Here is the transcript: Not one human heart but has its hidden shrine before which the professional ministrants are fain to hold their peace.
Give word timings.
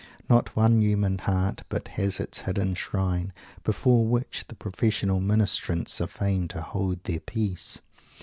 Not 0.27 0.55
one 0.55 0.81
human 0.81 1.19
heart 1.19 1.61
but 1.69 1.89
has 1.89 2.19
its 2.19 2.39
hidden 2.39 2.73
shrine 2.73 3.31
before 3.63 4.03
which 4.03 4.45
the 4.47 4.55
professional 4.55 5.19
ministrants 5.19 6.01
are 6.01 6.07
fain 6.07 6.47
to 6.47 6.61
hold 6.63 7.03
their 7.03 7.19
peace. 7.19 7.81